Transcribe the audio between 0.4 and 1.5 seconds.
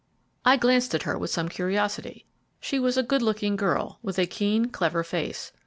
I glanced at her with some